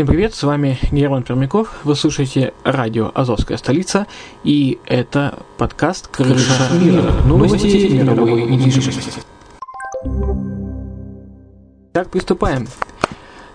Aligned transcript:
Всем 0.00 0.06
привет, 0.06 0.34
с 0.34 0.42
вами 0.44 0.78
Герман 0.90 1.24
Пермяков, 1.24 1.80
вы 1.84 1.94
слушаете 1.94 2.54
радио 2.64 3.10
«Азовская 3.14 3.58
столица», 3.58 4.06
и 4.44 4.78
это 4.86 5.38
подкаст 5.58 6.08
«Крыша 6.08 6.70
мира. 6.80 7.12
Новости 7.26 7.88
мировой 8.02 8.46
недвижимости». 8.46 9.20
Так, 11.92 12.08
приступаем. 12.08 12.66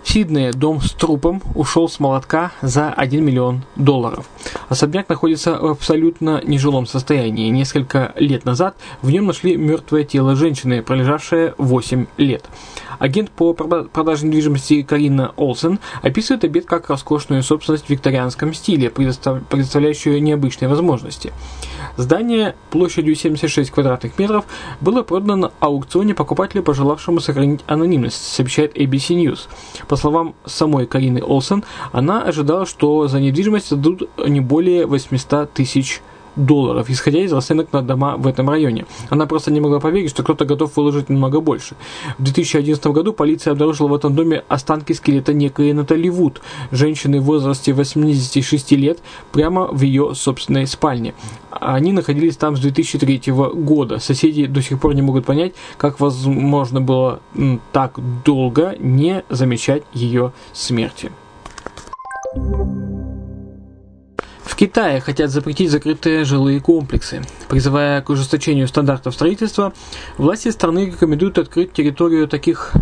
В 0.03 0.11
Сиднее 0.11 0.51
дом 0.51 0.81
с 0.81 0.91
трупом 0.91 1.41
ушел 1.56 1.89
с 1.89 2.00
молотка 2.00 2.51
за 2.62 2.91
1 2.91 3.25
миллион 3.25 3.63
долларов. 3.75 4.29
Особняк 4.69 5.09
находится 5.09 5.57
в 5.57 5.66
абсолютно 5.66 6.41
нежилом 6.45 6.85
состоянии. 6.85 7.50
Несколько 7.50 8.13
лет 8.17 8.45
назад 8.45 8.77
в 9.01 9.09
нем 9.09 9.25
нашли 9.25 9.57
мертвое 9.57 10.03
тело 10.03 10.35
женщины, 10.35 10.83
пролежавшее 10.83 11.56
8 11.57 12.06
лет. 12.17 12.45
Агент 13.00 13.31
по 13.31 13.53
продаже 13.53 14.25
недвижимости 14.25 14.81
Карина 14.83 15.33
Олсен 15.35 15.79
описывает 16.01 16.44
объект 16.45 16.67
как 16.67 16.89
роскошную 16.89 17.44
собственность 17.44 17.85
в 17.85 17.89
викторианском 17.89 18.53
стиле, 18.53 18.89
предоставляющую 18.89 20.22
необычные 20.22 20.69
возможности. 20.69 21.31
Здание 21.97 22.56
площадью 22.71 23.15
76 23.15 23.71
квадратных 23.71 24.18
метров 24.19 24.45
было 24.81 25.03
продано 25.03 25.36
на 25.36 25.51
аукционе 25.59 26.13
покупателю, 26.13 26.63
пожелавшему 26.63 27.19
сохранить 27.19 27.62
анонимность, 27.68 28.21
сообщает 28.33 28.75
ABC 28.77 29.15
News. 29.15 29.48
По 29.88 29.95
словам 29.95 30.36
самой 30.45 30.88
Карины 30.88 31.21
Олсен, 31.24 31.63
она 31.91 32.21
ожидала, 32.24 32.65
что 32.65 33.07
за 33.07 33.19
недвижимость 33.19 33.69
дадут 33.69 34.09
не 34.27 34.41
более 34.41 34.86
800 34.86 35.53
тысяч 35.53 35.95
долларов 35.95 36.12
долларов, 36.36 36.90
исходя 36.90 37.20
из 37.20 37.34
расценок 37.34 37.72
на 37.74 37.82
дома 37.82 38.18
в 38.18 38.28
этом 38.28 38.50
районе. 38.50 38.86
Она 39.10 39.26
просто 39.26 39.52
не 39.52 39.60
могла 39.60 39.80
поверить, 39.80 40.10
что 40.10 40.24
кто-то 40.24 40.46
готов 40.46 40.76
выложить 40.76 41.10
немного 41.10 41.40
больше. 41.40 41.76
В 42.18 42.24
2011 42.24 42.86
году 42.88 43.14
полиция 43.14 43.52
обнаружила 43.52 43.88
в 43.88 43.94
этом 43.94 44.16
доме 44.16 44.44
останки 44.48 44.94
скелета 44.94 45.34
некой 45.34 45.74
Натали 45.74 46.10
Вуд, 46.10 46.42
женщины 46.72 47.20
в 47.20 47.24
возрасте 47.24 47.74
86 47.74 48.72
лет, 48.74 49.00
прямо 49.32 49.68
в 49.68 49.82
ее 49.82 50.14
собственной 50.16 50.68
спальне. 50.68 51.14
Они 51.52 51.94
находились 51.94 52.38
там 52.38 52.58
с 52.58 52.60
2003 52.60 53.32
года. 53.32 54.00
Соседи 54.00 54.46
до 54.46 54.62
сих 54.62 54.80
пор 54.80 54.94
не 54.94 55.02
могут 55.02 55.26
понять, 55.26 55.54
как 55.78 56.00
возможно 56.00 56.82
было 56.82 57.20
так 57.72 57.98
долго 58.26 58.76
не 58.80 59.24
замечать 59.30 59.84
ее 59.94 60.34
смерти. 60.54 61.12
В 62.36 62.64
Китае 64.65 65.00
хотят 65.00 65.29
запретить 65.29 65.69
закрытые 65.69 66.23
жилые 66.23 66.59
комплексы. 66.59 67.21
Призывая 67.50 68.01
к 68.01 68.09
ужесточению 68.09 68.67
стандартов 68.67 69.13
строительства, 69.13 69.73
власти 70.17 70.50
страны 70.50 70.88
рекомендуют 70.88 71.38
открыть 71.38 71.71
территорию 71.71 72.27
таких 72.27 72.73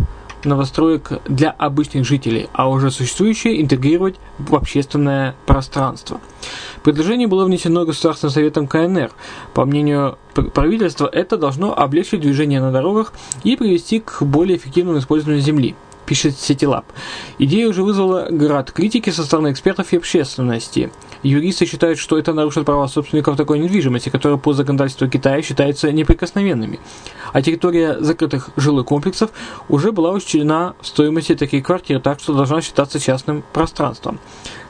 новостроек 0.44 1.20
для 1.28 1.50
обычных 1.50 2.06
жителей, 2.06 2.48
а 2.54 2.70
уже 2.70 2.90
существующие 2.90 3.60
интегрировать 3.60 4.14
в 4.38 4.54
общественное 4.54 5.34
пространство. 5.44 6.22
Предложение 6.82 7.28
было 7.28 7.44
внесено 7.44 7.84
Государственным 7.84 8.32
советом 8.32 8.66
КНР. 8.66 9.10
По 9.52 9.66
мнению 9.66 10.16
правительства, 10.54 11.06
это 11.06 11.36
должно 11.36 11.78
облегчить 11.78 12.22
движение 12.22 12.62
на 12.62 12.72
дорогах 12.72 13.12
и 13.42 13.56
привести 13.56 14.00
к 14.00 14.22
более 14.22 14.56
эффективному 14.56 15.00
использованию 15.00 15.42
земли 15.42 15.74
пишет 16.04 16.38
Сетилаб. 16.38 16.84
Идея 17.38 17.68
уже 17.68 17.82
вызвала 17.82 18.28
град 18.30 18.70
критики 18.72 19.10
со 19.10 19.24
стороны 19.24 19.52
экспертов 19.52 19.92
и 19.92 19.96
общественности. 19.96 20.90
Юристы 21.22 21.64
считают, 21.66 21.98
что 21.98 22.18
это 22.18 22.34
нарушит 22.34 22.66
права 22.66 22.86
собственников 22.86 23.36
такой 23.36 23.58
недвижимости, 23.58 24.10
которая 24.10 24.38
по 24.38 24.52
законодательству 24.52 25.08
Китая 25.08 25.40
считается 25.42 25.90
неприкосновенными. 25.90 26.78
А 27.32 27.40
территория 27.40 27.98
закрытых 28.00 28.50
жилых 28.56 28.86
комплексов 28.86 29.30
уже 29.68 29.90
была 29.90 30.10
учтена 30.10 30.74
в 30.80 30.86
стоимости 30.86 31.34
таких 31.34 31.64
квартир, 31.64 32.00
так 32.00 32.20
что 32.20 32.34
должна 32.34 32.60
считаться 32.60 33.00
частным 33.00 33.42
пространством. 33.52 34.20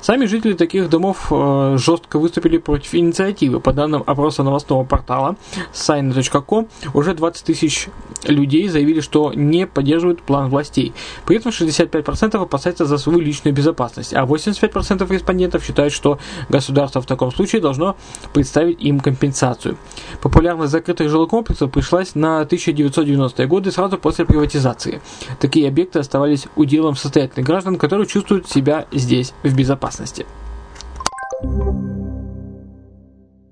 Сами 0.04 0.26
жители 0.26 0.52
таких 0.52 0.90
домов 0.90 1.28
э, 1.30 1.78
жестко 1.78 2.18
выступили 2.18 2.58
против 2.58 2.94
инициативы. 2.94 3.58
По 3.58 3.72
данным 3.72 4.04
опроса 4.04 4.42
новостного 4.42 4.84
портала 4.84 5.36
sign.com, 5.72 6.68
уже 6.92 7.14
20 7.14 7.46
тысяч 7.46 7.88
людей 8.24 8.68
заявили, 8.68 9.00
что 9.00 9.32
не 9.32 9.66
поддерживают 9.66 10.20
план 10.20 10.50
властей. 10.50 10.92
При 11.24 11.38
этом 11.38 11.52
65% 11.52 12.36
опасаются 12.36 12.84
за 12.84 12.98
свою 12.98 13.18
личную 13.18 13.54
безопасность, 13.54 14.12
а 14.12 14.26
85% 14.26 15.10
респондентов 15.10 15.64
считают, 15.64 15.94
что 15.94 16.18
государство 16.50 17.00
в 17.00 17.06
таком 17.06 17.32
случае 17.32 17.62
должно 17.62 17.96
представить 18.34 18.82
им 18.82 19.00
компенсацию. 19.00 19.78
Популярность 20.20 20.72
закрытых 20.72 21.08
жилых 21.08 21.30
комплексов 21.30 21.70
пришлась 21.70 22.14
на 22.14 22.42
1990-е 22.42 23.46
годы 23.46 23.72
сразу 23.72 23.96
после 23.96 24.26
приватизации. 24.26 25.00
Такие 25.40 25.66
объекты 25.66 25.98
оставались 25.98 26.46
уделом 26.56 26.94
состоятельных 26.94 27.46
граждан, 27.46 27.78
которые 27.78 28.06
чувствуют 28.06 28.50
себя 28.50 28.84
здесь 28.92 29.32
в 29.42 29.56
безопасности 29.56 29.93
безопасности. 29.94 30.26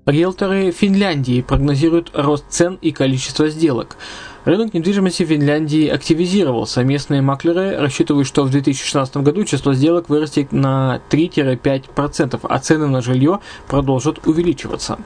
Риэлторы 0.05 0.71
Финляндии 0.71 1.41
прогнозируют 1.41 2.11
рост 2.13 2.45
цен 2.49 2.77
и 2.81 2.91
количество 2.91 3.47
сделок. 3.47 3.95
Рынок 4.43 4.73
недвижимости 4.73 5.23
Финляндии 5.23 5.87
активизировался. 5.87 6.83
Местные 6.83 7.21
маклеры 7.21 7.77
рассчитывают, 7.77 8.27
что 8.27 8.43
в 8.43 8.49
2016 8.51 9.17
году 9.17 9.45
число 9.45 9.73
сделок 9.73 10.09
вырастет 10.09 10.51
на 10.51 10.99
3-5%, 11.09 12.39
а 12.43 12.59
цены 12.59 12.87
на 12.87 13.01
жилье 13.01 13.39
продолжат 13.67 14.27
увеличиваться. 14.27 14.99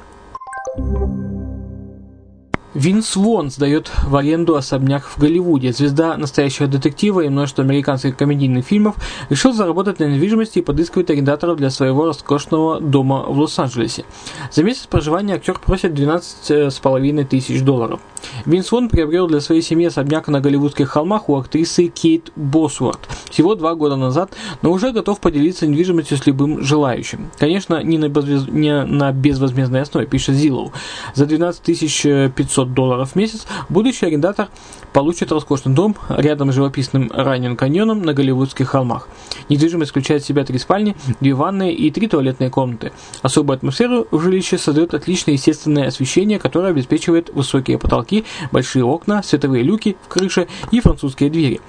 Винс 2.77 3.15
Вон 3.15 3.49
сдает 3.49 3.91
в 4.03 4.15
аренду 4.15 4.55
особняк 4.55 5.03
в 5.03 5.17
Голливуде. 5.17 5.73
Звезда 5.73 6.15
настоящего 6.15 6.67
детектива 6.67 7.21
и 7.21 7.29
множество 7.29 7.63
американских 7.63 8.15
комедийных 8.15 8.65
фильмов 8.65 8.97
решил 9.29 9.51
заработать 9.51 9.99
на 9.99 10.03
недвижимости 10.03 10.59
и 10.59 10.61
подыскивает 10.61 11.09
арендаторов 11.09 11.57
для 11.57 11.71
своего 11.71 12.05
роскошного 12.05 12.79
дома 12.79 13.23
в 13.27 13.39
Лос-Анджелесе. 13.39 14.05
За 14.51 14.63
месяц 14.63 14.85
проживания 14.85 15.33
актер 15.33 15.57
просит 15.57 15.93
12,5 15.93 17.25
тысяч 17.25 17.63
долларов. 17.63 17.99
Винс 18.45 18.71
Вон 18.71 18.89
приобрел 18.89 19.25
для 19.25 19.41
своей 19.41 19.63
семьи 19.63 19.87
особняк 19.87 20.27
на 20.27 20.39
голливудских 20.39 20.87
холмах 20.87 21.29
у 21.29 21.35
актрисы 21.35 21.87
Кейт 21.87 22.31
Босворт 22.35 22.99
всего 23.37 23.53
два 23.53 23.75
года 23.75 23.95
назад, 23.95 24.31
но 24.63 24.71
уже 24.71 24.91
готов 24.91 25.19
поделиться 25.19 25.67
недвижимостью 25.67 26.17
с 26.17 26.25
любым 26.25 26.63
желающим. 26.63 27.29
Конечно, 27.37 27.83
не 27.83 27.99
на, 27.99 28.09
безвоз... 28.09 28.47
не 28.47 28.83
на 28.83 29.11
безвозмездной 29.11 29.81
основе, 29.81 30.07
пишет 30.07 30.33
Зиллоу. 30.35 30.73
За 31.13 31.27
12 31.27 32.33
500 32.33 32.66
500 32.67 32.73
долларов 32.73 33.11
в 33.11 33.15
месяц, 33.15 33.45
будущий 33.69 34.05
арендатор 34.05 34.49
получит 34.93 35.31
роскошный 35.31 35.73
дом 35.73 35.95
рядом 36.09 36.51
с 36.51 36.55
живописным 36.55 37.11
ранним 37.13 37.55
каньоном 37.55 38.01
на 38.01 38.13
Голливудских 38.13 38.69
холмах. 38.69 39.07
Недвижимость 39.49 39.91
включает 39.91 40.23
в 40.23 40.25
себя 40.25 40.43
три 40.43 40.57
спальни, 40.59 40.95
две 41.19 41.33
ванные 41.33 41.73
и 41.73 41.89
три 41.91 42.07
туалетные 42.07 42.49
комнаты. 42.49 42.91
Особую 43.21 43.57
атмосферу 43.57 44.07
в 44.11 44.21
жилище 44.21 44.57
создает 44.57 44.93
отличное 44.93 45.33
естественное 45.33 45.87
освещение, 45.87 46.39
которое 46.39 46.69
обеспечивает 46.69 47.29
высокие 47.33 47.77
потолки, 47.77 48.25
большие 48.51 48.83
окна, 48.83 49.23
световые 49.23 49.63
люки 49.63 49.97
в 50.05 50.07
крыше 50.07 50.47
и 50.71 50.79
французские 50.79 51.29
двери. 51.29 51.61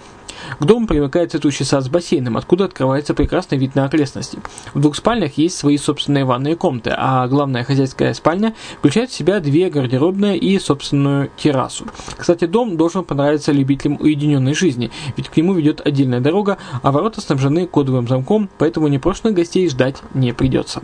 К 0.59 0.65
дому 0.65 0.87
примыкает 0.87 1.31
цветущий 1.31 1.65
сад 1.65 1.85
с 1.85 1.89
бассейном, 1.89 2.37
откуда 2.37 2.65
открывается 2.65 3.15
прекрасный 3.15 3.59
вид 3.59 3.75
на 3.75 3.85
окрестности. 3.85 4.39
В 4.75 4.81
двух 4.81 4.97
спальнях 4.97 5.39
есть 5.39 5.57
свои 5.57 5.77
собственные 5.77 6.25
ванные 6.25 6.57
комнаты, 6.57 6.95
а 6.97 7.27
главная 7.29 7.65
хозяйская 7.65 8.15
спальня 8.15 8.55
включает 8.79 9.11
в 9.11 9.15
себя 9.15 9.41
две 9.41 9.71
гардеробные 9.71 10.37
и 10.39 10.59
собственную 10.59 11.31
террасу. 11.37 11.87
Кстати, 12.17 12.47
дом 12.47 12.77
должен 12.77 13.05
понравиться 13.05 13.53
любителям 13.53 13.99
уединенной 14.01 14.55
жизни, 14.55 14.91
ведь 15.17 15.29
к 15.29 15.37
нему 15.37 15.55
ведет 15.55 15.87
отдельная 15.87 16.21
дорога, 16.21 16.59
а 16.83 16.93
ворота 16.93 17.21
снабжены 17.21 17.67
кодовым 17.67 18.09
замком, 18.09 18.49
поэтому 18.59 18.89
непрошенных 18.89 19.35
гостей 19.35 19.69
ждать 19.69 19.97
не 20.15 20.33
придется. 20.33 20.83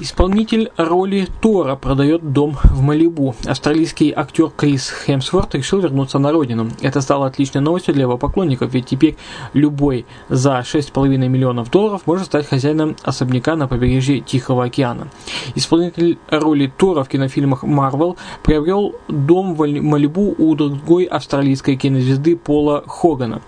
Исполнитель 0.00 0.70
роли 0.76 1.26
Тора 1.40 1.74
продает 1.74 2.32
дом 2.32 2.56
в 2.62 2.82
Малибу. 2.82 3.34
Австралийский 3.44 4.12
актер 4.14 4.48
Крис 4.50 4.90
Хемсворт 4.90 5.56
решил 5.56 5.80
вернуться 5.80 6.20
на 6.20 6.30
родину. 6.30 6.70
Это 6.80 7.00
стало 7.00 7.26
отличной 7.26 7.62
новостью 7.62 7.94
для 7.94 8.02
его 8.02 8.16
поклонников, 8.16 8.72
ведь 8.72 8.86
теперь 8.86 9.16
любой 9.54 10.06
за 10.28 10.60
6,5 10.60 11.08
миллионов 11.16 11.72
долларов 11.72 12.02
может 12.06 12.26
стать 12.26 12.46
хозяином 12.48 12.94
особняка 13.02 13.56
на 13.56 13.66
побережье 13.66 14.20
Тихого 14.20 14.66
океана. 14.66 15.08
Исполнитель 15.56 16.18
роли 16.28 16.72
Тора 16.76 17.02
в 17.02 17.08
кинофильмах 17.08 17.64
Marvel 17.64 18.16
приобрел 18.44 18.94
дом 19.08 19.56
в 19.56 19.66
Малибу 19.66 20.32
у 20.38 20.54
другой 20.54 21.04
австралийской 21.06 21.74
кинозвезды 21.74 22.36
Пола 22.36 22.84
Хогана. 22.86 23.42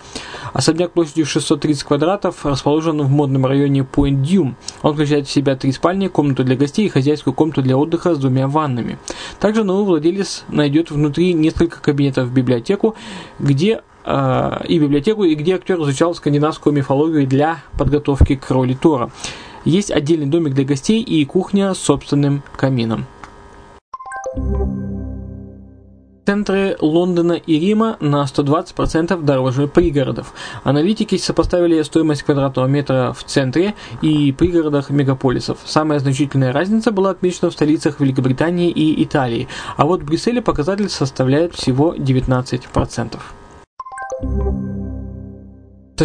Особняк 0.51 0.91
площадью 0.91 1.25
630 1.25 1.83
квадратов 1.83 2.45
расположен 2.45 3.01
в 3.01 3.09
модном 3.09 3.45
районе 3.45 3.81
Point 3.81 4.21
Dume. 4.21 4.55
Он 4.81 4.93
включает 4.93 5.27
в 5.27 5.31
себя 5.31 5.55
три 5.55 5.71
спальни, 5.71 6.07
комнату 6.07 6.40
для 6.43 6.55
гостей 6.55 6.85
и 6.85 6.89
хозяйскую 6.89 7.33
комнату 7.33 7.61
для 7.61 7.77
отдыха 7.77 8.15
с 8.15 8.19
двумя 8.19 8.47
ваннами. 8.47 8.97
Также 9.39 9.63
новый 9.63 9.85
владелец 9.85 10.43
найдет 10.49 10.91
внутри 10.91 11.33
несколько 11.33 11.81
кабинетов 11.81 12.27
в 12.27 12.33
библиотеку, 12.33 12.95
где 13.39 13.81
э, 14.05 14.65
и 14.67 14.79
библиотеку, 14.79 15.23
и 15.23 15.35
где 15.35 15.55
актер 15.55 15.79
изучал 15.81 16.15
скандинавскую 16.15 16.73
мифологию 16.73 17.27
для 17.27 17.63
подготовки 17.77 18.35
к 18.35 18.49
роли 18.49 18.73
Тора. 18.73 19.11
Есть 19.65 19.91
отдельный 19.91 20.25
домик 20.25 20.53
для 20.53 20.65
гостей 20.65 21.01
и 21.01 21.23
кухня 21.25 21.73
с 21.73 21.79
собственным 21.79 22.41
камином. 22.55 23.05
Центры 26.25 26.77
Лондона 26.79 27.33
и 27.33 27.59
Рима 27.59 27.97
на 27.99 28.23
120% 28.25 29.23
дороже 29.23 29.67
пригородов. 29.67 30.33
Аналитики 30.63 31.17
сопоставили 31.17 31.81
стоимость 31.81 32.23
квадратного 32.23 32.67
метра 32.67 33.11
в 33.11 33.23
центре 33.23 33.73
и 34.03 34.31
пригородах 34.31 34.91
мегаполисов. 34.91 35.57
Самая 35.65 35.97
значительная 35.97 36.53
разница 36.53 36.91
была 36.91 37.09
отмечена 37.09 37.49
в 37.49 37.53
столицах 37.53 37.99
Великобритании 37.99 38.69
и 38.69 39.03
Италии, 39.03 39.47
а 39.77 39.85
вот 39.85 40.01
в 40.01 40.05
Брюсселе 40.05 40.43
показатель 40.43 40.89
составляет 40.89 41.55
всего 41.55 41.95
19%. 41.95 43.17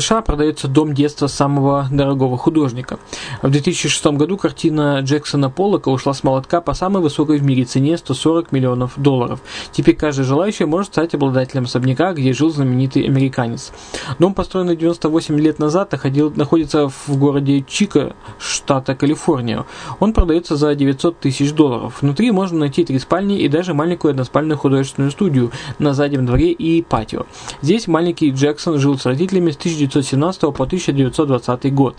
США 0.00 0.20
продается 0.20 0.68
дом 0.68 0.92
детства 0.92 1.26
самого 1.26 1.88
дорогого 1.90 2.36
художника. 2.36 2.98
В 3.40 3.48
2006 3.48 4.04
году 4.08 4.36
картина 4.36 5.00
Джексона 5.00 5.48
Поллока 5.48 5.88
ушла 5.88 6.12
с 6.12 6.22
молотка 6.22 6.60
по 6.60 6.74
самой 6.74 7.02
высокой 7.02 7.38
в 7.38 7.42
мире 7.42 7.64
цене 7.64 7.96
140 7.96 8.52
миллионов 8.52 8.92
долларов. 8.96 9.40
Теперь 9.72 9.96
каждый 9.96 10.26
желающий 10.26 10.66
может 10.66 10.88
стать 10.88 11.14
обладателем 11.14 11.64
особняка, 11.64 12.12
где 12.12 12.34
жил 12.34 12.50
знаменитый 12.50 13.04
американец. 13.04 13.72
Дом, 14.18 14.34
построенный 14.34 14.76
98 14.76 15.40
лет 15.40 15.58
назад, 15.58 15.92
находил, 15.92 16.30
находится 16.36 16.90
в 16.90 17.16
городе 17.16 17.64
Чика, 17.66 18.14
штата 18.38 18.94
Калифорния. 18.94 19.64
Он 19.98 20.12
продается 20.12 20.56
за 20.56 20.74
900 20.74 21.20
тысяч 21.20 21.52
долларов. 21.52 22.02
Внутри 22.02 22.32
можно 22.32 22.58
найти 22.58 22.84
три 22.84 22.98
спальни 22.98 23.38
и 23.40 23.48
даже 23.48 23.72
маленькую 23.72 24.10
односпальную 24.10 24.58
художественную 24.58 25.10
студию 25.10 25.52
на 25.78 25.94
заднем 25.94 26.26
дворе 26.26 26.52
и 26.52 26.82
патио. 26.82 27.24
Здесь 27.62 27.86
маленький 27.86 28.30
Джексон 28.30 28.78
жил 28.78 28.98
с 28.98 29.06
родителями 29.06 29.52
с 29.52 29.56
1900 29.56 29.85
1917 29.86 30.40
по 30.54 30.64
1920 30.64 31.74
год. 31.74 31.96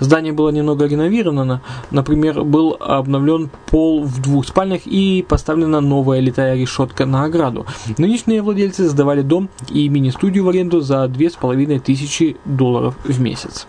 Здание 0.00 0.32
было 0.32 0.50
немного 0.50 0.86
реновировано, 0.86 1.60
например, 1.90 2.42
был 2.44 2.76
обновлен 2.78 3.50
пол 3.70 4.04
в 4.04 4.20
двух 4.22 4.46
спальнях 4.46 4.82
и 4.86 5.24
поставлена 5.28 5.80
новая 5.80 6.20
летая 6.20 6.56
решетка 6.56 7.06
на 7.06 7.24
ограду. 7.24 7.66
Нынешние 7.98 8.42
владельцы 8.42 8.88
сдавали 8.88 9.22
дом 9.22 9.48
и 9.70 9.88
мини-студию 9.88 10.44
в 10.44 10.48
аренду 10.48 10.80
за 10.80 11.06
2500 11.08 12.36
долларов 12.44 12.94
в 13.04 13.20
месяц. 13.20 13.66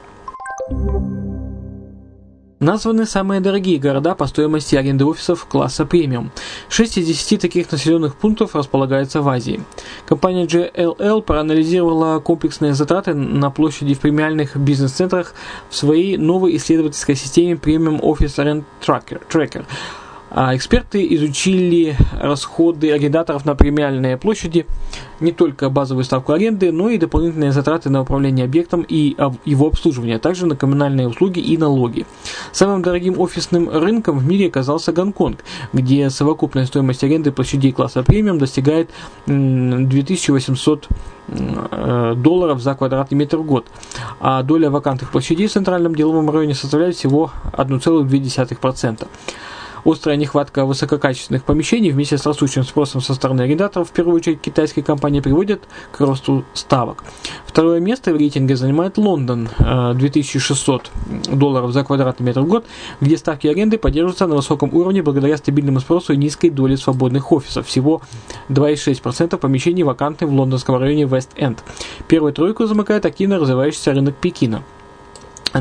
Названы 2.60 3.06
самые 3.06 3.40
дорогие 3.40 3.78
города 3.78 4.16
по 4.16 4.26
стоимости 4.26 4.76
аренды 4.76 5.06
офисов 5.06 5.46
класса 5.46 5.86
премиум. 5.86 6.32
6 6.70 6.98
из 6.98 7.06
10 7.06 7.40
таких 7.40 7.72
населенных 7.72 8.16
пунктов 8.16 8.56
располагаются 8.56 9.22
в 9.22 9.30
Азии. 9.30 9.64
Компания 10.08 10.46
JLL 10.46 11.22
проанализировала 11.22 12.20
комплексные 12.20 12.74
затраты 12.74 13.14
на 13.14 13.52
площади 13.52 13.94
в 13.94 14.00
премиальных 14.00 14.58
бизнес-центрах 14.58 15.36
в 15.70 15.76
своей 15.76 16.18
новой 16.18 16.56
исследовательской 16.56 17.14
системе 17.14 17.54
Premium 17.54 18.02
Office 18.02 18.44
Rent 18.44 18.64
Tracker– 18.82 19.66
эксперты 20.32 21.08
изучили 21.16 21.96
расходы 22.20 22.92
арендаторов 22.92 23.46
на 23.46 23.56
премиальные 23.56 24.18
площади, 24.18 24.66
не 25.20 25.32
только 25.32 25.70
базовую 25.70 26.04
ставку 26.04 26.34
аренды, 26.34 26.72
но 26.72 26.90
и 26.90 26.98
дополнительные 26.98 27.52
затраты 27.52 27.90
на 27.90 28.02
управление 28.02 28.46
объектом 28.46 28.86
и 28.88 29.16
его 29.46 29.68
обслуживание, 29.68 30.18
а 30.18 30.20
также 30.20 30.46
на 30.46 30.56
коммунальные 30.56 31.08
услуги 31.08 31.40
и 31.40 31.58
налоги. 31.58 32.06
Самым 32.52 32.82
дорогим 32.82 33.20
офисным 33.20 33.70
рынком 33.70 34.20
в 34.20 34.28
мире 34.28 34.48
оказался 34.48 34.92
Гонконг, 34.92 35.40
где 35.74 36.10
совокупная 36.10 36.66
стоимость 36.66 37.04
аренды 37.04 37.32
площадей 37.32 37.72
класса 37.72 38.04
премиум 38.04 38.38
достигает 38.38 38.90
2800 39.26 40.88
э, 41.28 42.14
долларов 42.18 42.62
за 42.62 42.76
квадратный 42.76 43.18
метр 43.18 43.38
в 43.38 43.46
год, 43.46 43.66
а 44.20 44.44
доля 44.44 44.70
вакантных 44.70 45.12
площадей 45.12 45.48
в 45.48 45.52
центральном 45.52 45.96
деловом 45.96 46.30
районе 46.30 46.54
составляет 46.54 46.96
всего 46.96 47.32
1,2%. 47.54 49.08
Острая 49.88 50.18
нехватка 50.18 50.66
высококачественных 50.66 51.46
помещений 51.46 51.92
вместе 51.92 52.18
с 52.18 52.26
растущим 52.26 52.66
спросом 52.66 53.00
со 53.00 53.14
стороны 53.14 53.44
арендаторов, 53.44 53.88
в 53.88 53.94
первую 53.94 54.18
очередь 54.18 54.42
китайской 54.42 54.82
компании, 54.82 55.22
приводит 55.22 55.64
к 55.94 56.02
росту 56.02 56.44
ставок. 56.54 57.06
Второе 57.46 57.80
место 57.80 58.12
в 58.12 58.18
рейтинге 58.18 58.58
занимает 58.58 58.98
Лондон, 58.98 59.48
2600 59.58 60.92
э, 60.92 61.36
долларов 61.36 61.72
за 61.72 61.86
квадратный 61.86 62.26
метр 62.26 62.42
в 62.42 62.48
год, 62.48 62.66
где 63.00 63.18
ставки 63.18 63.48
аренды 63.48 63.78
поддерживаются 63.78 64.28
на 64.28 64.36
высоком 64.36 64.74
уровне 64.74 65.02
благодаря 65.02 65.38
стабильному 65.38 65.80
спросу 65.80 66.12
и 66.12 66.18
низкой 66.18 66.50
доле 66.50 66.76
свободных 66.76 67.32
офисов. 67.32 67.66
Всего 67.66 68.02
2,6% 68.50 69.38
помещений 69.38 69.84
вакантны 69.84 70.28
в 70.28 70.34
лондонском 70.34 70.76
районе 70.76 71.06
Вест-Энд. 71.06 71.64
Первую 72.10 72.34
тройку 72.34 72.66
замыкает 72.66 73.06
активно 73.06 73.40
развивающийся 73.40 73.94
рынок 73.94 74.18
Пекина. 74.18 74.64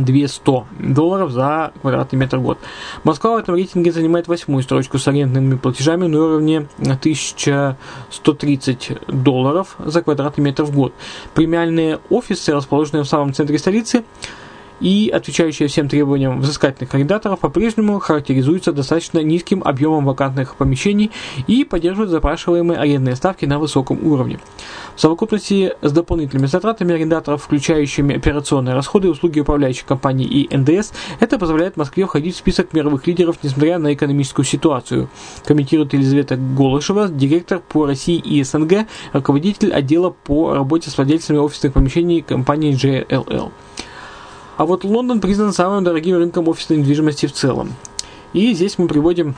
200 0.01 0.65
долларов 0.79 1.31
за 1.31 1.73
квадратный 1.81 2.19
метр 2.19 2.37
в 2.39 2.43
год. 2.43 2.59
Москва 3.05 3.35
в 3.35 3.37
этом 3.39 3.55
рейтинге 3.55 3.93
занимает 3.93 4.27
восьмую 4.29 4.63
строчку 4.63 4.99
с 4.99 5.09
арендными 5.09 5.57
платежами 5.57 6.07
на 6.07 6.23
уровне 6.23 6.69
1130 6.79 8.99
долларов 9.09 9.77
за 9.79 10.03
квадратный 10.03 10.45
метр 10.45 10.65
в 10.65 10.75
год. 10.75 10.93
Премиальные 11.35 12.01
офисы, 12.11 12.55
расположенные 12.55 13.05
в 13.05 13.09
самом 13.09 13.33
центре 13.33 13.59
столицы, 13.59 14.05
и 14.81 15.11
отвечающие 15.13 15.69
всем 15.69 15.89
требованиям 15.89 16.41
взыскательных 16.41 16.95
арендаторов 16.95 17.41
по-прежнему 17.41 17.99
характеризуются 17.99 18.73
достаточно 18.73 19.23
низким 19.23 19.63
объемом 19.65 20.05
вакантных 20.05 20.57
помещений 20.57 21.11
и 21.47 21.65
поддерживают 21.65 22.11
запрашиваемые 22.11 22.79
арендные 22.79 23.17
ставки 23.17 23.45
на 23.45 23.59
высоком 23.59 24.07
уровне. 24.07 24.39
В 24.95 25.01
совокупности 25.01 25.75
с 25.83 25.93
дополнительными 25.93 26.47
затратами 26.47 26.95
арендаторов, 26.95 27.43
включающими 27.43 28.17
операционные 28.17 28.75
расходы, 28.75 29.11
услуги 29.11 29.41
управляющих 29.41 29.85
компаний 29.85 30.25
и 30.25 30.57
НДС, 30.57 30.93
это 31.21 31.39
позволяет 31.39 31.77
Москве 31.77 32.07
входить 32.07 32.35
в 32.35 32.39
список 32.39 32.73
мировых 32.73 33.07
лидеров, 33.07 33.37
несмотря 33.43 33.79
на 33.79 33.93
экономическую 33.93 34.45
ситуацию, 34.45 35.11
комментирует 35.45 35.93
Елизавета 35.93 36.37
Голышева, 36.37 37.09
директор 37.09 37.61
по 37.61 37.87
России 37.87 38.17
и 38.17 38.43
СНГ, 38.43 38.87
руководитель 39.13 39.73
отдела 39.73 40.11
по 40.11 40.55
работе 40.55 40.91
с 40.91 40.97
владельцами 40.97 41.39
офисных 41.39 41.75
помещений 41.75 42.23
компании 42.23 42.73
JLL. 42.75 43.53
А 44.57 44.65
вот 44.65 44.85
Лондон 44.85 45.21
признан 45.21 45.53
самым 45.53 45.85
дорогим 45.85 46.17
рынком 46.17 46.49
офисной 46.49 46.79
недвижимости 46.79 47.27
в 47.27 47.33
целом. 47.33 47.75
И 48.33 48.53
здесь 48.55 48.79
мы 48.79 48.89
приводим 48.89 49.35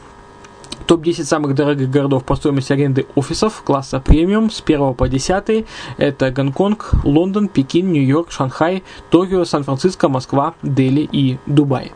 топ-10 0.86 1.24
самых 1.24 1.54
дорогих 1.54 1.90
городов 1.90 2.24
по 2.24 2.36
стоимости 2.36 2.72
аренды 2.72 3.06
офисов 3.14 3.62
класса 3.64 4.00
премиум 4.00 4.50
с 4.50 4.62
1 4.64 4.94
по 4.94 5.08
10. 5.08 5.66
Это 5.98 6.30
Гонконг, 6.30 6.90
Лондон, 7.04 7.48
Пекин, 7.48 7.92
Нью-Йорк, 7.92 8.30
Шанхай, 8.30 8.84
Токио, 9.10 9.44
Сан-Франциско, 9.44 10.08
Москва, 10.08 10.54
Дели 10.62 11.08
и 11.10 11.38
Дубай. 11.46 11.92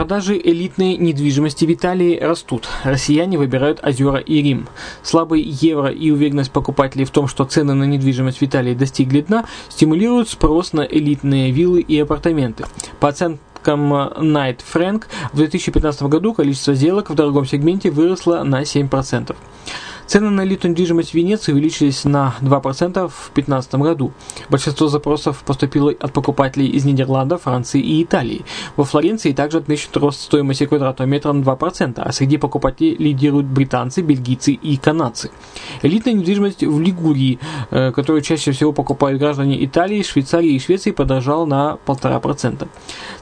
Продажи 0.00 0.40
элитной 0.42 0.96
недвижимости 0.96 1.66
в 1.66 1.72
Италии 1.74 2.18
растут. 2.18 2.66
Россияне 2.84 3.36
выбирают 3.36 3.84
озера 3.84 4.16
и 4.16 4.40
Рим. 4.40 4.66
Слабый 5.02 5.42
евро 5.42 5.88
и 5.90 6.10
уверенность 6.10 6.52
покупателей 6.52 7.04
в 7.04 7.10
том, 7.10 7.28
что 7.28 7.44
цены 7.44 7.74
на 7.74 7.84
недвижимость 7.84 8.38
в 8.38 8.42
Италии 8.42 8.72
достигли 8.72 9.20
дна, 9.20 9.44
стимулируют 9.68 10.30
спрос 10.30 10.72
на 10.72 10.86
элитные 10.86 11.50
виллы 11.50 11.82
и 11.82 12.00
апартаменты. 12.00 12.64
По 12.98 13.08
оценкам 13.08 13.92
Night 13.92 14.60
Frank, 14.72 15.02
в 15.34 15.36
2015 15.36 16.04
году 16.04 16.32
количество 16.32 16.72
сделок 16.72 17.10
в 17.10 17.14
дорогом 17.14 17.44
сегменте 17.44 17.90
выросло 17.90 18.42
на 18.42 18.62
7%. 18.62 19.36
Цены 20.10 20.30
на 20.30 20.44
элитную 20.44 20.72
недвижимость 20.72 21.10
в 21.10 21.14
Венеции 21.14 21.52
увеличились 21.52 22.02
на 22.02 22.34
2% 22.40 22.90
в 23.06 23.30
2015 23.32 23.74
году. 23.76 24.10
Большинство 24.48 24.88
запросов 24.88 25.44
поступило 25.46 25.92
от 25.92 26.12
покупателей 26.12 26.66
из 26.66 26.84
Нидерландов, 26.84 27.42
Франции 27.42 27.80
и 27.80 28.02
Италии. 28.02 28.44
Во 28.74 28.82
Флоренции 28.82 29.30
также 29.30 29.58
отмечен 29.58 29.90
рост 29.94 30.20
стоимости 30.22 30.66
квадратного 30.66 31.08
метра 31.08 31.32
на 31.32 31.44
2%, 31.44 32.02
а 32.02 32.10
среди 32.10 32.38
покупателей 32.38 32.96
лидируют 32.96 33.46
британцы, 33.46 34.02
бельгийцы 34.02 34.50
и 34.50 34.76
канадцы. 34.78 35.30
Элитная 35.82 36.14
недвижимость 36.14 36.64
в 36.64 36.80
Лигурии, 36.80 37.38
э, 37.70 37.92
которую 37.92 38.22
чаще 38.22 38.50
всего 38.50 38.72
покупают 38.72 39.20
граждане 39.20 39.64
Италии, 39.64 40.02
Швейцарии 40.02 40.54
и 40.54 40.58
Швеции, 40.58 40.90
подорожала 40.90 41.44
на 41.44 41.78
1,5%. 41.86 42.66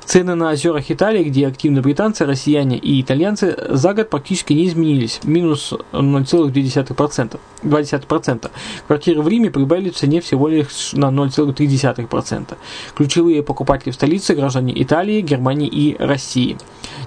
Цены 0.07 0.35
на 0.35 0.52
озерах 0.52 0.90
Италии, 0.90 1.25
где 1.25 1.49
активны 1.49 1.83
британцы, 1.83 2.25
россияне 2.25 2.78
и 2.78 2.99
итальянцы, 2.99 3.54
за 3.68 3.92
год 3.92 4.09
практически 4.09 4.54
не 4.54 4.66
изменились. 4.68 5.21
Минус 5.25 5.75
0,2%. 5.92 6.77
0,2%. 6.80 8.50
Квартиры 8.87 9.23
в 9.23 9.28
Риме 9.28 9.50
прибавили 9.50 9.90
в 9.90 9.97
цене 9.97 10.20
всего 10.20 10.49
лишь 10.49 10.92
на 10.92 11.06
0,3%. 11.06 12.56
Ключевые 12.94 13.42
покупатели 13.42 13.90
в 13.90 13.94
столице– 13.94 14.35
граждане 14.37 14.73
Италии, 14.82 15.20
Германии 15.20 15.68
и 15.68 15.97
России. 15.99 16.56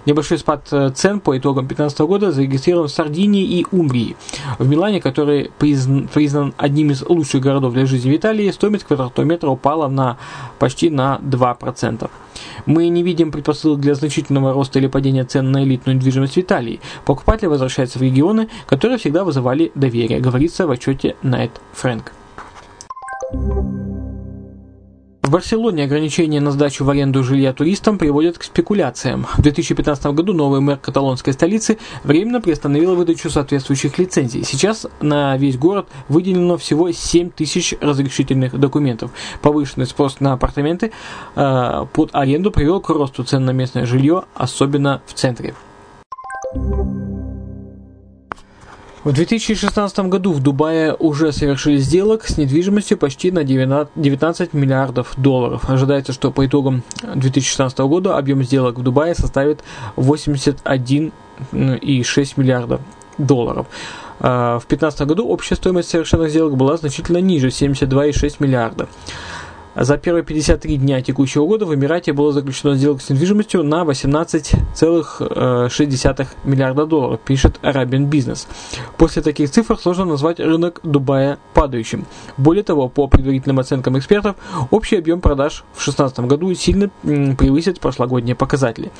Небольшой 0.06 0.38
спад 0.38 0.68
э, 0.72 0.92
цен 0.96 1.20
по 1.20 1.38
итогам 1.38 1.68
2015 1.68 2.00
года 2.02 2.32
зарегистрирован 2.32 2.88
в 2.88 2.92
Сардинии 2.92 3.44
и 3.44 3.66
Умбрии. 3.72 4.16
В 4.58 4.68
Милане, 4.68 5.00
который 5.00 5.52
признан, 5.58 6.08
признан 6.08 6.54
одним 6.58 6.92
из 6.92 7.04
лучших 7.04 7.42
городов 7.42 7.74
для 7.74 7.86
жизни 7.86 8.12
в 8.12 8.16
Италии, 8.16 8.50
стоимость 8.52 8.86
квадратного 8.86 9.28
метра 9.28 9.50
упала 9.50 9.88
на 9.88 10.18
почти 10.60 10.90
на 10.90 11.20
2%. 11.24 12.10
Мы 12.66 12.88
не 12.90 13.04
видим 13.04 13.32
предпосылок 13.32 13.80
для 13.80 13.96
значительного 13.96 14.54
роста 14.54 14.80
или 14.80 14.88
падения 14.88 15.24
цен 15.24 15.52
на 15.52 15.64
элитную 15.64 15.96
недвижимость 15.96 16.36
в 16.36 16.40
Италии. 16.40 16.80
Покупатели 17.06 17.48
возвращаются 17.48 18.00
в 18.00 18.02
регионы, 18.02 18.50
которые 18.68 18.98
всегда 18.98 19.24
вызывали 19.24 19.72
доверие, 19.76 20.20
говорится 20.20 20.68
в 20.68 20.72
отчете 20.72 21.16
Night 21.24 21.52
Frank. 21.74 22.12
В 23.34 23.81
Барселоне 25.32 25.86
ограничения 25.86 26.42
на 26.42 26.52
сдачу 26.52 26.84
в 26.84 26.90
аренду 26.90 27.24
жилья 27.24 27.54
туристам 27.54 27.98
приводят 27.98 28.38
к 28.38 28.44
спекуляциям. 28.44 29.26
В 29.38 29.42
2015 29.42 30.08
году 30.08 30.34
новый 30.34 30.60
мэр 30.60 30.78
каталонской 30.78 31.32
столицы 31.32 31.78
временно 32.04 32.42
приостановил 32.42 32.96
выдачу 32.96 33.30
соответствующих 33.30 33.98
лицензий. 33.98 34.44
Сейчас 34.44 34.88
на 35.00 35.38
весь 35.38 35.58
город 35.58 35.88
выделено 36.10 36.58
всего 36.58 36.92
7 36.92 37.30
тысяч 37.30 37.74
разрешительных 37.80 38.60
документов. 38.60 39.12
Повышенный 39.42 39.86
спрос 39.86 40.20
на 40.20 40.34
апартаменты 40.34 40.92
э, 41.38 41.86
под 41.94 42.10
аренду 42.12 42.52
привел 42.52 42.82
к 42.82 42.90
росту 42.90 43.24
цен 43.24 43.46
на 43.46 43.52
местное 43.52 43.86
жилье, 43.86 44.26
особенно 44.36 45.02
в 45.06 45.14
центре. 45.14 45.56
В 49.04 49.14
2016 49.14 50.00
году 50.10 50.32
в 50.32 50.44
Дубае 50.44 50.94
уже 50.94 51.32
совершили 51.32 51.78
сделок 51.78 52.28
с 52.28 52.38
недвижимостью 52.38 53.00
почти 53.00 53.32
на 53.32 53.44
19 53.44 54.54
миллиардов 54.54 55.14
долларов. 55.18 55.68
Ожидается, 55.68 56.14
что 56.14 56.30
по 56.30 56.46
итогам 56.46 56.84
2016 57.02 57.80
года 57.80 58.16
объем 58.16 58.44
сделок 58.44 58.78
в 58.78 58.84
Дубае 58.84 59.16
составит 59.16 59.64
81,6 59.98 61.14
миллиарда 62.36 62.80
долларов. 63.18 63.66
А 64.20 64.60
в 64.60 64.68
2015 64.68 65.02
году 65.08 65.28
общая 65.28 65.56
стоимость 65.56 65.90
совершенных 65.90 66.30
сделок 66.30 66.56
была 66.56 66.78
значительно 66.78 67.18
ниже– 67.18 67.48
72,6 67.50 68.36
миллиарда. 68.38 68.88
За 69.76 69.98
первые 69.98 70.26
53 70.26 70.78
дня 70.78 71.02
текущего 71.02 71.48
года 71.48 71.66
в 71.66 71.74
Эмирате 71.74 72.12
было 72.12 72.34
заключено 72.34 72.76
сделка 72.76 73.02
с 73.02 73.10
недвижимостью 73.10 73.64
на 73.64 73.84
18,6 73.84 76.28
миллиарда 76.44 76.86
долларов, 76.86 77.22
пишет 77.22 77.58
Arabian 77.62 78.10
Business. 78.10 78.48
После 78.98 79.22
таких 79.22 79.50
цифр 79.50 79.80
сложно 79.80 80.04
назвать 80.04 80.42
рынок 80.42 80.82
Дубая 80.84 81.38
падающим. 81.54 82.06
Более 82.36 82.64
того, 82.64 82.90
по 82.90 83.08
предварительным 83.08 83.60
оценкам 83.60 83.98
экспертов, 83.98 84.36
общий 84.72 84.98
объем 84.98 85.22
продаж 85.22 85.64
в 85.74 85.84
2016 85.84 86.20
году 86.22 86.54
сильно 86.54 86.90
превысит 87.02 87.80
прошлогодние 87.80 88.36
показатели. 88.36 88.92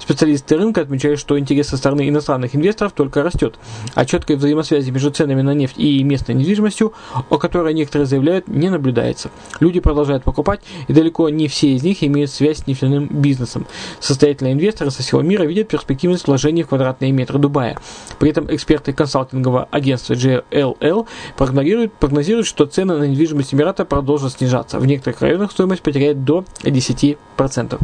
Специалисты 0.00 0.56
рынка 0.56 0.80
отмечают, 0.80 1.20
что 1.20 1.38
интерес 1.38 1.68
со 1.68 1.76
стороны 1.76 2.08
иностранных 2.08 2.56
инвесторов 2.56 2.92
только 2.92 3.22
растет, 3.22 3.60
а 3.94 4.04
четкой 4.04 4.34
взаимосвязи 4.36 4.90
между 4.90 5.12
ценами 5.12 5.42
на 5.42 5.54
нефть 5.54 5.78
и 5.78 6.02
местной 6.02 6.34
недвижимостью, 6.34 6.92
о 7.30 7.38
которой 7.38 7.74
некоторые 7.74 8.06
заявляют, 8.06 8.48
не 8.48 8.70
наблюдается. 8.70 9.30
Люди 9.60 9.78
продолжают 9.78 10.15
продолжают 10.16 10.24
покупать, 10.24 10.60
и 10.88 10.92
далеко 10.92 11.28
не 11.28 11.48
все 11.48 11.74
из 11.74 11.82
них 11.82 12.02
имеют 12.02 12.30
связь 12.30 12.58
с 12.58 12.66
нефтяным 12.66 13.08
бизнесом. 13.08 13.66
Состоятельные 14.00 14.54
инвесторы 14.54 14.90
со 14.90 15.02
всего 15.02 15.22
мира 15.22 15.44
видят 15.44 15.68
перспективность 15.68 16.26
вложений 16.26 16.64
в 16.64 16.68
квадратные 16.68 17.12
метры 17.12 17.38
Дубая. 17.38 17.78
При 18.18 18.30
этом 18.30 18.46
эксперты 18.54 18.92
консалтингового 18.92 19.68
агентства 19.70 20.14
JLL 20.14 21.06
прогнозируют, 21.36 21.92
прогнозируют, 21.94 22.46
что 22.46 22.66
цены 22.66 22.96
на 22.96 23.04
недвижимость 23.04 23.54
Эмирата 23.54 23.84
продолжат 23.84 24.32
снижаться. 24.32 24.78
В 24.78 24.86
некоторых 24.86 25.20
районах 25.20 25.52
стоимость 25.52 25.82
потеряет 25.82 26.24
до 26.24 26.44
10%. 26.62 27.78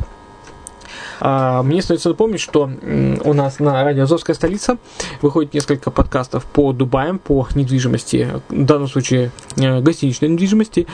А, 1.24 1.62
мне 1.62 1.78
остается 1.78 2.08
напомнить, 2.08 2.40
что 2.40 2.68
у 3.24 3.32
нас 3.32 3.60
на 3.60 3.84
радио 3.84 4.02
«Азовская 4.02 4.34
столица» 4.34 4.78
выходит 5.20 5.54
несколько 5.54 5.92
подкастов 5.92 6.44
по 6.44 6.72
Дубаям, 6.72 7.20
по 7.20 7.46
недвижимости, 7.54 8.28
в 8.48 8.64
данном 8.64 8.88
случае 8.88 9.30
э, 9.56 9.80
гостиничной 9.80 10.30
недвижимости, 10.30 10.88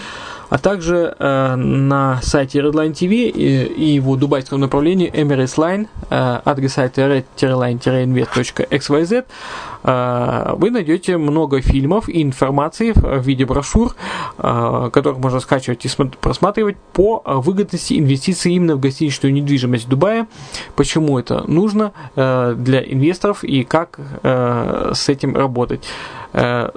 а 0.48 0.58
также 0.58 1.14
э, 1.18 1.54
на 1.56 2.20
сайте 2.22 2.60
Redline 2.60 2.92
TV 2.92 3.30
и, 3.30 3.64
и 3.64 3.94
его 3.94 4.14
дубайском 4.16 4.60
направлении 4.60 5.10
Emirates 5.10 5.56
Line, 5.56 5.88
э, 6.10 6.40
адрес 6.44 6.74
сайта 6.74 7.00
red-line-invest.xyz, 7.02 9.24
вы 9.88 10.70
найдете 10.70 11.16
много 11.16 11.60
фильмов 11.60 12.08
и 12.08 12.22
информации 12.22 12.92
в 12.94 13.20
виде 13.20 13.44
брошюр, 13.44 13.94
э, 14.38 14.90
которых 14.92 15.18
можно 15.18 15.40
скачивать 15.40 15.84
и 15.84 15.88
просматривать 16.20 16.76
по 16.92 17.22
выгодности 17.24 17.98
инвестиций 17.98 18.52
именно 18.52 18.76
в 18.76 18.80
гостиничную 18.80 19.32
недвижимость 19.32 19.86
в 19.86 19.88
Дубае, 19.88 20.26
почему 20.76 21.18
это 21.18 21.44
нужно 21.48 21.92
э, 22.16 22.54
для 22.56 22.80
инвесторов 22.80 23.44
и 23.44 23.64
как 23.64 23.98
э, 24.22 24.92
с 24.94 25.08
этим 25.08 25.36
работать. 25.36 25.84
Э, 26.32 26.70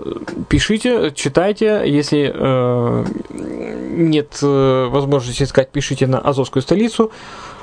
пишите, 0.47 1.11
читайте, 1.13 1.83
если 1.85 2.31
э, 2.33 3.05
нет 3.29 4.39
э, 4.41 4.87
возможности 4.89 5.43
искать, 5.43 5.69
пишите 5.69 6.07
на 6.07 6.19
Азовскую 6.19 6.63
столицу. 6.63 7.11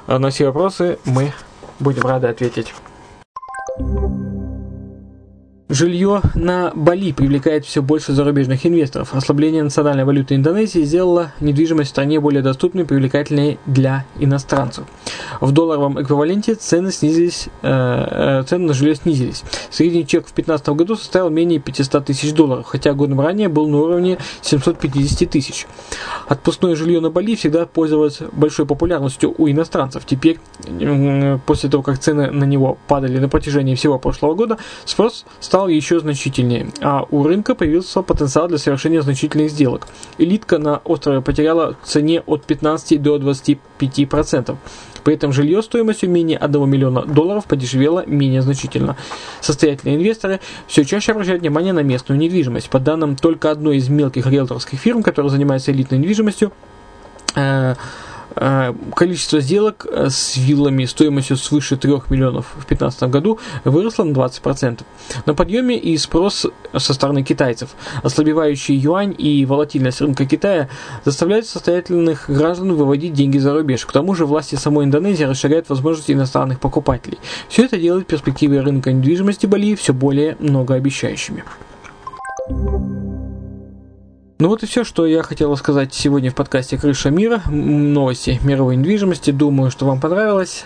На 0.07 0.31
все 0.31 0.47
вопросы 0.47 0.99
мы 1.05 1.33
будем 1.81 2.03
рады 2.03 2.29
ответить. 2.29 2.73
Жилье 5.71 6.23
на 6.35 6.73
Бали 6.75 7.13
привлекает 7.13 7.67
все 7.67 7.83
больше 7.83 8.15
зарубежных 8.15 8.65
инвесторов. 8.65 9.15
Ослабление 9.15 9.63
национальной 9.63 10.07
валюты 10.07 10.35
Индонезии 10.35 10.83
сделало 10.83 11.35
недвижимость 11.41 11.91
в 11.91 11.93
стране 11.93 12.21
более 12.21 12.41
доступной 12.41 12.85
и 12.85 12.87
привлекательной 12.87 13.59
для 13.67 14.07
иностранцев. 14.19 14.87
В 15.43 15.53
долларовом 15.53 16.01
эквиваленте 16.01 16.55
цены, 16.55 16.91
снизились, 16.91 17.49
э, 17.61 17.69
э 18.41 18.45
цены 18.45 18.69
на 18.69 18.73
жилье 18.73 18.95
снизились. 18.95 19.45
Средний 19.71 20.07
чек 20.07 20.23
в 20.23 20.33
2015 20.35 20.69
году 20.71 20.97
составил 20.97 21.29
менее 21.29 21.59
500 21.59 22.07
тысяч 22.07 22.33
долларов, 22.33 22.65
хотя 22.65 22.95
годом 22.95 23.21
ранее 23.21 23.49
был 23.49 23.69
на 23.69 23.77
уровне 23.77 24.17
750 24.41 25.29
тысяч. 25.29 25.67
Отпускное 26.29 26.77
жилье 26.77 27.01
на 27.01 27.11
Бали 27.11 27.37
всегда 27.37 27.67
пользовалось 27.67 28.21
большой 28.33 28.65
популярностью 28.65 29.35
у 29.37 29.47
иностранцев. 29.51 30.07
Теперь, 30.07 30.39
после 31.45 31.69
того, 31.69 31.83
как 31.83 31.99
цены 31.99 32.31
на 32.31 32.45
него 32.45 32.79
падали 32.87 33.19
на 33.19 33.29
протяжении 33.29 33.75
всего 33.75 33.99
прошлого 33.99 34.33
года, 34.33 34.57
спрос 34.87 35.27
стал 35.41 35.58
стал 35.59 35.67
еще 35.67 35.99
значительнее, 35.99 36.69
а 36.81 37.05
у 37.11 37.25
рынка 37.25 37.57
появился 37.57 38.03
потенциал 38.03 38.47
для 38.47 38.59
совершения 38.59 39.03
значительных 39.03 39.51
сделок. 39.51 39.89
Элитка 40.17 40.59
на 40.59 40.77
острове 40.85 41.21
потеряла 41.21 41.75
в 41.83 41.87
цене 41.87 42.23
от 42.27 42.45
15 42.45 43.03
до 43.03 43.17
25%. 43.17 44.57
При 45.03 45.15
этом 45.15 45.33
жилье 45.33 45.61
стоимостью 45.63 46.11
менее 46.11 46.39
1 46.39 46.71
миллиона 46.71 47.03
долларов 47.03 47.47
подешевело 47.47 48.05
менее 48.07 48.43
значительно. 48.43 48.97
Состоятельные 49.41 49.97
инвесторы 49.97 50.39
все 50.69 50.85
чаще 50.85 51.11
обращают 51.11 51.43
внимание 51.43 51.73
на 51.73 51.83
местную 51.83 52.21
недвижимость. 52.21 52.71
По 52.71 52.79
данным 52.79 53.17
только 53.17 53.51
одной 53.51 53.79
из 53.79 53.89
мелких 53.89 54.27
риэлторских 54.27 54.79
фирм, 54.79 55.03
которая 55.03 55.31
занимается 55.31 55.73
элитной 55.73 55.99
недвижимостью, 55.99 56.53
Э, 57.39 57.75
количество 58.95 59.41
сделок 59.41 59.87
э, 59.91 60.09
с 60.11 60.37
виллами 60.37 60.85
стоимостью 60.85 61.37
свыше 61.37 61.77
3 61.77 61.93
миллионов 62.11 62.47
в 62.53 62.67
2015 62.67 63.03
году 63.05 63.39
выросло 63.65 64.05
на 64.05 64.13
20%. 64.13 64.83
На 65.27 65.35
подъеме 65.35 65.77
и 65.77 65.97
спрос 65.97 66.47
со 66.77 66.95
стороны 66.95 67.23
китайцев. 67.23 67.71
Ослабевающий 68.03 68.77
юань 68.77 69.15
и 69.17 69.45
волатильность 69.45 70.01
рынка 70.01 70.27
Китая 70.27 70.69
заставляют 71.05 71.47
состоятельных 71.47 72.29
граждан 72.29 72.75
выводить 72.75 73.13
деньги 73.13 73.39
за 73.39 73.55
рубеж. 73.55 73.87
К 73.87 73.93
тому 73.93 74.15
же 74.15 74.27
власти 74.27 74.55
самой 74.57 74.85
Индонезии 74.85 75.25
расширяют 75.25 75.69
возможности 75.69 76.13
иностранных 76.13 76.61
покупателей. 76.61 77.19
Все 77.49 77.65
это 77.65 77.79
делает 77.79 78.07
перспективы 78.07 78.61
рынка 78.61 78.93
недвижимости 78.93 79.47
Бали 79.47 79.75
все 79.75 79.93
более 79.93 80.37
многообещающими. 80.39 81.45
Ну 84.41 84.47
вот 84.47 84.63
и 84.63 84.67
все, 84.67 84.85
что 84.85 85.05
я 85.05 85.25
хотел 85.25 85.57
сказать 85.57 85.93
сегодня 85.93 86.31
в 86.31 86.35
подкасте 86.37 86.79
«Крыша 86.79 87.11
мира», 87.11 87.43
новости 87.49 88.39
мировой 88.45 88.77
недвижимости. 88.77 89.33
Думаю, 89.33 89.73
что 89.73 89.85
вам 89.85 90.01
понравилось. 90.01 90.65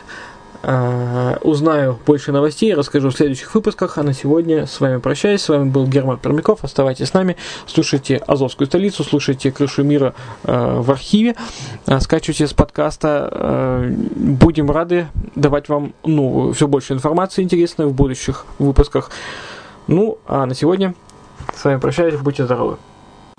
Uh, 0.63 1.41
узнаю 1.41 1.99
больше 2.07 2.31
новостей, 2.31 2.73
расскажу 2.75 3.09
в 3.09 3.17
следующих 3.17 3.53
выпусках. 3.55 3.97
А 3.97 4.03
на 4.03 4.13
сегодня 4.13 4.67
с 4.67 4.79
вами 4.79 4.99
прощаюсь. 4.99 5.41
С 5.41 5.49
вами 5.49 5.71
был 5.71 5.87
Герман 5.87 6.19
Пермяков. 6.19 6.63
Оставайтесь 6.65 7.09
с 7.09 7.15
нами. 7.15 7.39
Слушайте 7.67 8.19
Азовскую 8.19 8.67
столицу, 8.67 9.05
слушайте 9.05 9.51
Крышу 9.51 9.85
мира 9.85 10.15
uh, 10.45 10.83
в 10.83 10.91
архиве. 10.91 11.35
Uh, 11.87 11.99
скачивайте 12.01 12.47
с 12.47 12.53
подкаста. 12.53 13.89
Будем 14.17 14.71
рады 14.71 15.07
давать 15.35 15.71
вам 15.71 15.95
ну, 16.05 16.53
все 16.53 16.69
больше 16.69 16.93
информации 16.93 17.43
интересной 17.43 17.87
в 17.87 17.95
будущих 17.95 18.45
выпусках. 18.59 19.11
Ну, 19.87 20.19
а 20.27 20.45
на 20.45 20.55
сегодня 20.55 20.95
с 21.57 21.65
вами 21.65 21.81
прощаюсь. 21.81 22.17
Будьте 22.21 22.45
здоровы. 22.45 22.77